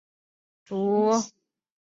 [0.65, 1.35] 真田氏一族。